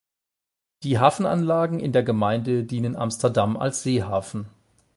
Die 0.81 0.97
Hafenanlagen 0.97 1.79
in 1.79 1.91
der 1.91 2.01
Gemeinde 2.01 2.63
dienen 2.63 2.95
Amsterdam 2.95 3.55
als 3.55 3.83
Seehafen. 3.83 4.47